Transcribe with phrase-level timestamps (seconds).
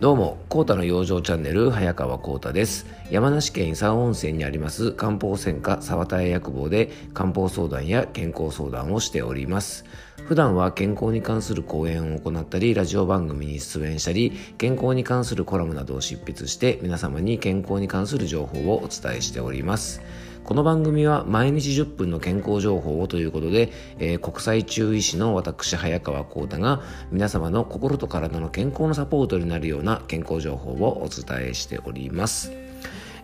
[0.00, 2.86] どうも、コータの養生チャンネル、早川コータです。
[3.10, 9.84] 山梨県伊佐温泉にあります漢方専科沢田屋薬房で漢方相談や健康相談をしております。
[10.24, 20.00] 普段は健康に関する講演を行ったり、ラジオ番組に出演したり、健康に関するコラムなどを執筆して皆様に健康に関する情報をお伝えしております。
[20.44, 26.82] この番組は毎日10分の健康情報をということで、えー、国際中医師の私早川幸太が
[27.12, 32.52] 皆様の心と体の健康のサポートになるような健康情報をお伝えしております。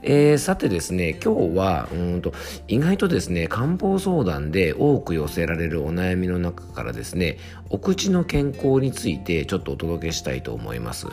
[0.03, 2.33] えー、さてですね、今日は、うんと、
[2.69, 7.39] 意外とですね、漢方相談で多く寄せられるお悩みの中からですね、
[7.71, 11.09] お口の健康についてちょっとお届けしたいと思います。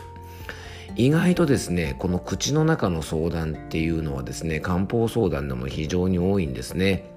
[0.96, 7.10] 意外とですねこの口の中の相談っていうのはですね漢方相談でも非常に多いんですね。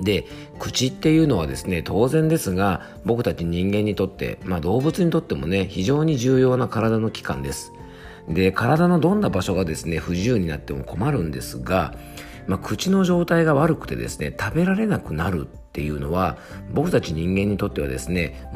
[0.00, 0.26] で
[0.58, 7.72] 口っていうのはですね当然ですが僕たち人間にとって、まあ、動物にとってもね非常に重要な体の器官です。
[8.28, 11.94] で体のどんな場所がですね不自由になっても困るんですが、
[12.46, 16.38] まあ、口の状態が悪くてですね食べられなくなるっていうのは
[16.72, 18.48] 僕たち人間にとってはですね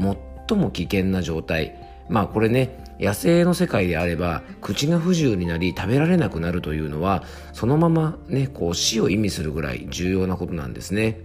[0.48, 1.76] 最も危険な状態。
[2.08, 11.20] まあこれね野生の世界であれば口が不自由になり食べられなくなるというのはそのままねこう死を意味するぐらい重要なことなんですね。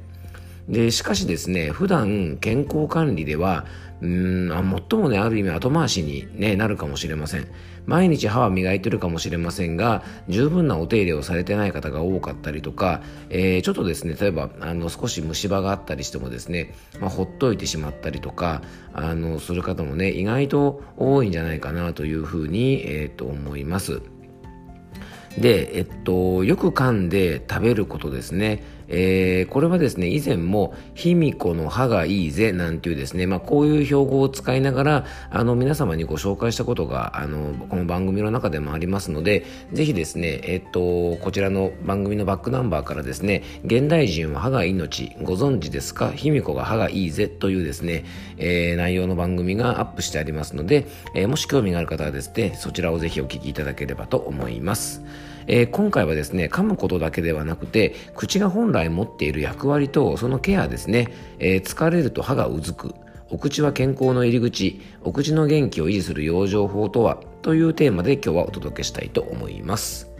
[0.68, 3.66] でしかしですね普段健康管理では
[4.02, 7.48] うんあ最もねある意味後回しに、ね、なるかもしれません
[7.86, 18.62] 毎日歯は磨いてるかもしれませんが十分なお手入れをされてない方が多かったりとか、えー、ちょっとですね例えばあの少し虫歯があったりしてもですね、まあ、ほっといてしまったりとか
[18.94, 24.02] あのする方もね意外と多いんじゃないかなというふうに、えー、と思います。
[25.38, 28.64] で、えっと、よく噛んで食べることですね。
[28.88, 46.12] えー、これはですね、以前も、卑弥呼の歯がいいぜ、なんていうですね、まあ、こういう標語を使いながら、あの、皆様にご紹介したことが、あの、この番組の中でもありますので、ぜひですね、えっと、こちらの番組のバックナンバーからですね、現代人は歯が命、ご存知ですか？
[46.12, 48.06] 卑弥呼が歯がいいぜ、というですね、
[48.38, 55.02] えー、内容の番組がアップしてありますので、えー、もし興味がある方はですね、そちらをぜひお聞きいただければと思います。
[55.48, 62.96] えー、今回はですね噛むことだけではなくて口が本来持っている役割とそのケアですね、えー、疲れると歯がうずく
[63.30, 70.14] お口は健康の入り口お口の元気を維持する養生法とはというテーマで今日はお届けしたいと思います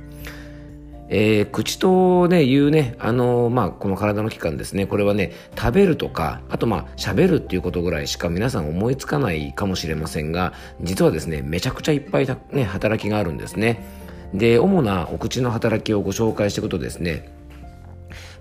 [1.16, 13.86] えー、口とね、言うね、あのー、まあ、この体の器官ですね、これはね、食べるとか、あとまあ、喋るっていうことぐらいしか皆さん思いつかないかもしれませんが、実はですね、めちゃくちゃいっぱいね、働きがあるんですね。
[14.34, 17.30] で主なお口の働きをご紹介していくとですね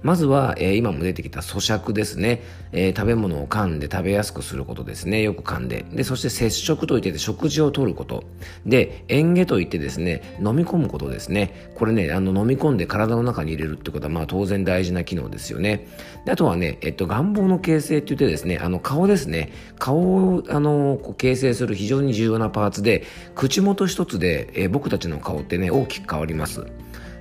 [0.02, 2.42] まずは、えー、今も出てきた咀嚼ですね、
[2.72, 5.22] えー、食べ物を噛んで食べやすくすることですね。
[5.22, 5.84] よく噛んで。
[5.92, 8.24] で、そして接触といって食事をとること。
[8.66, 11.70] で、嚥下といってですね、飲み込むことですね。
[11.76, 15.86] これね、あの、飲み込んで体の中に入れるってことは、まあ当然大事な機能ですよね。
[16.24, 19.52] であとはね、えっと、願望の形成って言ってですね、あの、顔ですね。
[19.78, 19.98] 顔
[20.36, 26.66] を、あの、形成する非常に重要なパーツで、口元一つで、えー、僕たちの顔ってね、大きく変わります。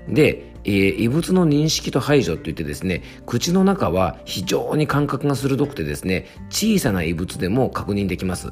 [0.08, 8.52] で、えー、異物の認識と排除といってですね、口の中は非常に感覚が鋭くてですね、小さな異物でも確認できます。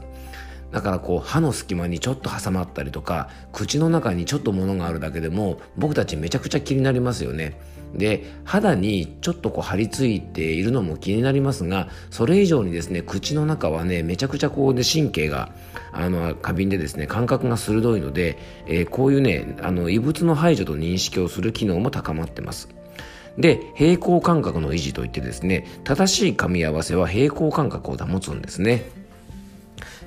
[0.72, 7.60] だからこう歯の隙間にちょっと挟まったりとか口の中にちょっと物があるだけでも僕たちめちゃくちゃ気になりますよね。
[7.94, 15.52] で肌にちょっとこう張り付いているのも気になりますがそれ以上にですね口の中はねめちゃくちゃこうで神経が
[15.92, 22.70] あの過敏でですね感覚が鋭いので、えー、こういうねあの異物の排除と認識をする機能も高まってます。
[23.38, 29.00] で平行感覚の維持といってですね正しい噛み合わせは平行感覚を保つんですね。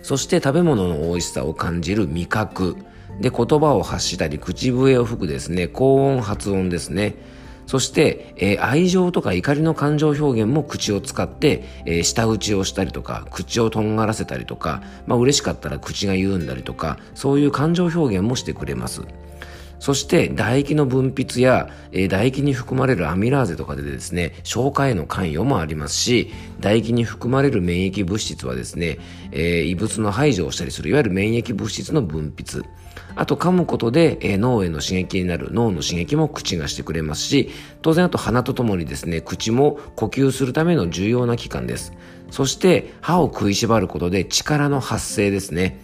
[0.03, 2.77] そして食べ物の美味しさを感じる味覚。
[3.21, 7.15] で、言葉を発したり、口笛を吹くですね、高音発音ですね。
[7.67, 19.03] そして、えー、愛情とか怒りの感情表現も口を使って、えー、舌打ちをしたりとか、口をとんがらせたりとか、まあ嬉しかったら口が緩んだりとか、そういう感情表現もしてくれます。
[19.83, 28.99] そして唾液の分泌や、えー、唾液に含まれるアミラーゼとかでですね、消化への関与もありますし、唾液に含まれる免疫物質はですね、
[29.33, 32.63] えー、異物の排除をしたりする、いわゆる免疫物質の分泌。
[33.15, 37.51] あと噛むことで、えー、脳への刺激になる脳の刺激も口がしてくれますし、
[37.83, 41.93] 当然あと鼻とともにですね、口も呼吸するための重要な器官です。
[42.31, 45.79] そして歯を食いしばることで力の発生ですね。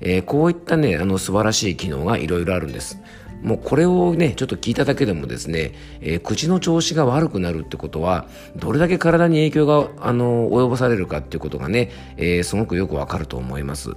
[0.00, 2.98] えー、こういったね、あの素晴らしい機能がいろいろあるんです。
[3.44, 8.26] もうこれをねちょっと聞いただけでもですね、えー、口の調子が悪くなるってことは
[8.56, 13.90] どれだけ体に影響があの及ぼされるかっていうことがね、えー、すごくよくわかると思います。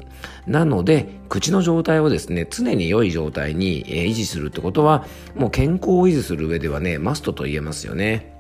[0.46, 5.06] なので口の状態をですね常に良い状態に、え維持するってことは
[5.36, 8.37] もう健康を維持する上ではねマストと言えますよね。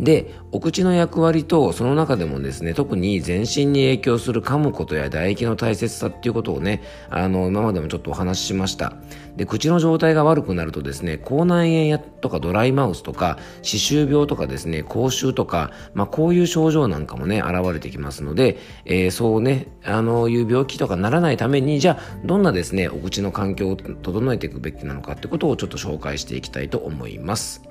[0.00, 8.94] で、お口の役割とその中でもですね、特に全身に影響する噛むことや唾液の大切さっていうことをね、あの、今までもちょっとお話ししました。
[9.36, 27.68] で、口の状態が悪くなるとですね、口内炎やとかドライマウスとか、歯周病とかですね、口臭とか、まあこういう症状なんかもね、現れてきますので、えー、そうね、あのいう病気とかならないために、じゃあ、どんなですね、お口の環境を整えていくべきなのかってことをちょっと紹介していきたいと思います。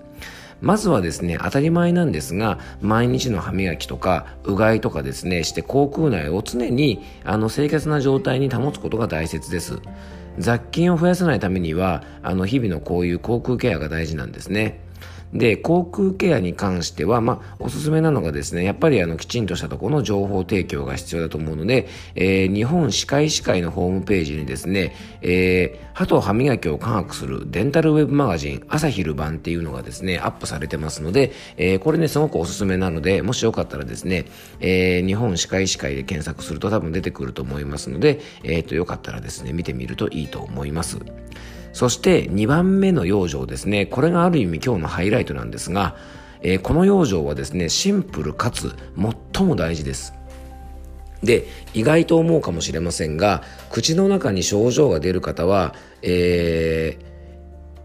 [0.61, 9.79] まずはですね、当たり前なんですが、毎日の歯磨きとか、うがいとかですね、して口腔内を常に、あの、清潔な状態に保つことが大切です。
[10.39, 14.81] 雑菌を増やさないためには、あの、日々のこういう口腔ケアが大事なんですね。
[15.33, 34.25] で、口腔ケアに関しては、まあ、おすすめなのがですね、やっぱりあの、きちんとしたところの情報提供が必要だと思うので、えー、日本歯科医師会のホームページにですね、えー、歯と歯磨きを科学するデンタルウェブマガジン、朝昼晩っていうのがですね、アップされてますので、えー、これね、すごくおすすめなので、もしよかったらですね、
[34.59, 40.99] えー、日本歯科医師会で検索すると多分出てくると思いますので、えっ、と、よかったらですね、見てみるといいと思います。
[41.77, 43.85] そして2番目の養生ですね。
[43.85, 45.95] これがある意味今日のハイライトなんですが、
[46.41, 48.73] えー、この養生はですね、シンプルかつ
[49.31, 50.15] 最も大事です。
[51.21, 51.45] で、
[51.75, 57.05] 意外と思うかもしれませんが、口の中に症状が出る方は、えー、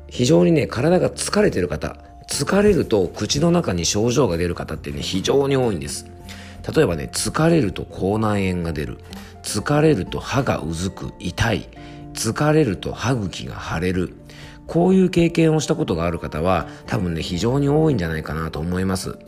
[0.09, 1.99] 非常にね、体が疲れてる方、
[2.31, 6.07] 疲れると口の中に症状が出る方ってね、非常に多いんです。
[6.75, 9.01] 例えばね、疲れると口内炎が出る。
[9.43, 11.69] 疲れると歯がうずく、痛い。
[12.15, 14.15] 疲れると歯茎が腫れる。
[14.67, 19.19] こういう経験をしたことがある方は多分ね非常に多いんじゃないかなと思います。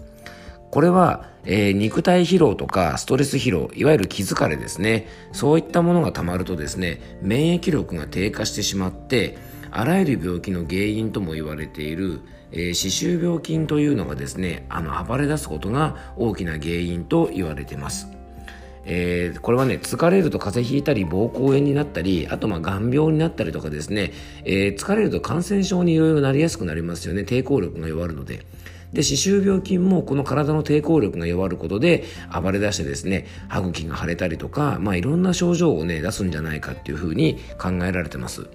[0.71, 5.09] これは、えー、肉体疲労とかストレス疲労いわゆる気疲れですね。
[5.33, 9.37] そういったものがたまるとですね免疫力が低下してしまって
[9.71, 12.21] あらゆる病気の原因とも言われている
[12.57, 18.07] えー、歯周病菌というのがですねあの暴れ出すことが大きな原因と言われています。
[18.87, 24.13] えー、これはね疲れると風邪ひいたり膀胱炎になったりあとまあ眼病になったりとかですね、
[24.45, 28.45] えー、疲れると感染症にいろいろなりやすくなりますよね抵抗力が弱るので。
[28.93, 38.47] で、歯周病菌もこの体の抵抗力が弱ることで暴れ出してですね、歯茎が腫れたりとか、まあいろんな症状をね、出すんじゃないかっていうふうに考えられてます。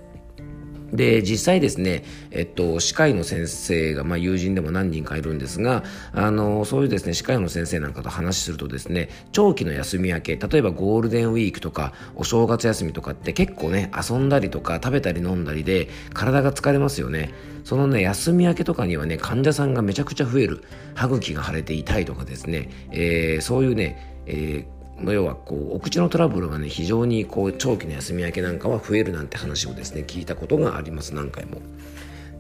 [0.94, 5.84] で、実際ですね、えっと、歯科医の先生が、まあ、友人でも何人かいるんですが、
[6.14, 17.34] あの、そういうですね、歯科医の先生なんかと話するとですね、長期の休み明け、例えばゴールデンウィークとか、お正月休みとかって結構ね、遊んだりとか、食べたり飲んだりで、体が疲れますよね。
[17.64, 20.64] そのね、休み明けとかにはね、患者さんがめちゃくちゃ増える。
[20.96, 31.62] 歯茎が腫れて痛いとかですね、えー、そういうね、えーの要はこうお口のトラブルがね非常にこう長期の休み明けなんかは増えるなんて話をですね聞いたことがあります何回も。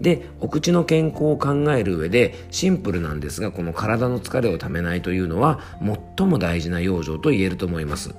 [0.01, 5.59] でお口の健康を考える上でシンプルなんですがこの体の疲れをためないというのは
[6.17, 8.15] 最も大事な養生と言えると思います。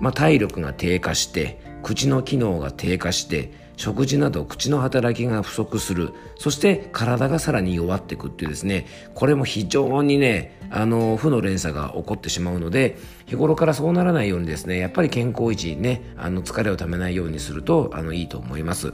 [0.00, 6.12] まあ、体力が低下して口の機能が低下して食事など口の働きが不足する。
[6.36, 8.86] そして体がさらに弱っていくっていうですね。
[9.14, 18.92] これも非常にねあの負の連鎖が起こってしまうので日頃からそうならないようにですねやっぱり健康維持ねあの疲れをためないようにするとあのいいと思います。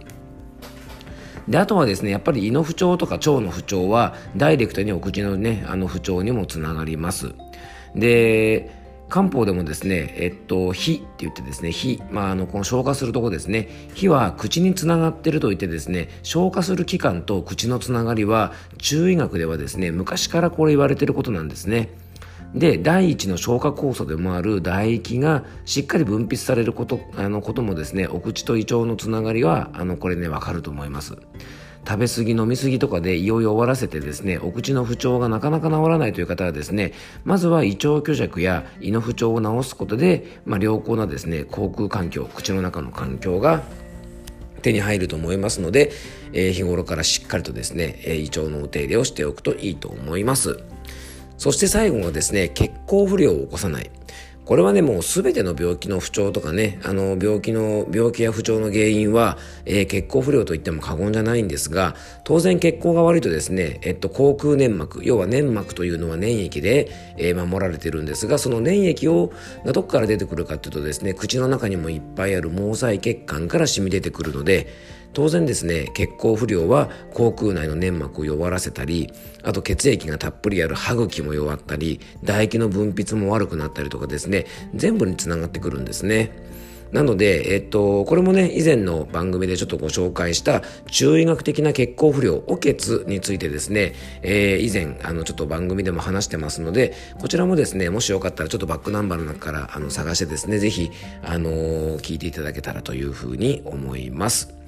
[1.48, 7.34] であとはですねやっぱり胃の不調とか腸の不調はダイレクトにお口のねあの不調にもつながります。
[7.94, 8.83] で
[9.14, 21.90] 漢方でもですね、えっと、火って言ってですね、火、まあ、あの、この消化するとこですね、火は口につながってると言ってですね、消化する器官と口のつながりは、中医学ではですね、昔からこれ言われてることなんですね。
[22.56, 31.16] で、第一の消化酵素でもある唾液がしっかり分泌されること、あのこともですね、お口と胃腸のつながりは、あの、これね、わかると思います。
[31.86, 36.92] 食べ過ぎ飲み過ぎとかで胃を弱らせてですねお口の不調がなかなか治らないという方はですね
[37.24, 43.62] まずは胃腸虚弱や胃の不調を治すことで、まあ、良好なですね口腔環境口の中の環境が
[44.62, 45.92] 手に入ると思いますので、
[46.32, 50.58] えー、日頃からしっかりとですね、えー、胃腸のお手入れをしておくといいと思います。
[51.36, 53.90] そして最後はですね血行不良を起こさない。
[54.44, 69.32] これはね、もうすべての病気の不調とかね、あの、病気の、病気や不調の原因は、えー、血行不良と言っても過言じゃないんですが、当然血行が悪いとですね、えっと、口腔粘膜、要は粘膜というのは粘液で、えー、守られてるんですが、その粘液を、
[69.64, 74.66] がどこから出てくるかというとですね、口の中にもいっぱいある毛細血管から染み出てくるので、
[75.14, 79.10] 当然ですね血行不良は口腔内の粘膜を弱らせたり
[79.42, 86.54] あと血液がたっぷりある歯茎も弱ったり唾液の分泌も悪くなったりとかですね全部につながってくるんですね。
[86.94, 100.92] なので、えっと、これもね、以前の番組でちょっとご紹介した中医学的な血行不良、お血についてですね、えー、以前、あの、ちょっと番組でも話してますので、こちらもですね、もしよかったらちょっとバックナンバーの中からあの探してですね、ぜひ、
[101.24, 104.63] あのー、聞いていただけたらというふうに思います。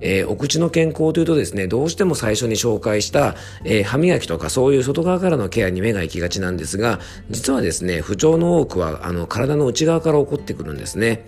[0.00, 3.34] えー、お口の健康というとですね、どうしても最初に紹介した、
[3.64, 7.00] えー、歯磨きとかそういう外側からのケアに目が行きがちなんですが、
[7.30, 11.24] 実はですね、不調の多くは、あの、体の内側から起こってくるんですね。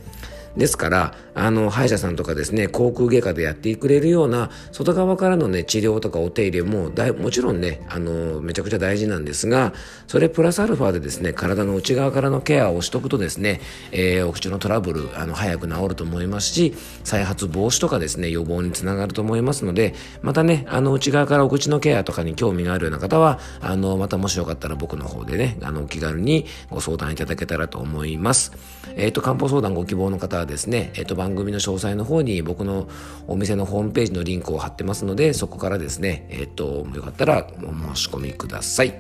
[0.57, 9.73] ですから、あの、歯医者さんとかですね、口腔外科でやってくれるような、外側からのね、治療とかお手入れもだい、もちろんね、あの、めちゃくちゃ大事なんですが、
[10.07, 13.61] それプラスアルファでですね、体の内側からのケアをしとくとですね、
[13.93, 28.53] えー、お口のトラブル、あの、早く治ると思いますし、再発防止とかですね、予防につながると思いますので、またね、あの、内側からお口のケアとかに興味があるような方は、あの、またもしよかったら僕の方でね、あのお、気軽にご相談いただけたらと思います。
[28.97, 32.89] えっ、ー、と、漢方相談ご希望の方はですね、えっ、と、番組の詳細の方に僕の
[33.29, 38.95] お店のホームページのリンクを貼ってますので、そこからですね、えっ、と、よかったらお申し込みください。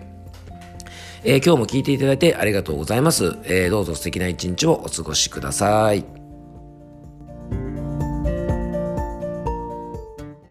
[1.22, 3.36] えー、今日も聞いていただいてありがとうございます。
[3.44, 6.19] えー、どうぞ素敵な一日をお過ごしください。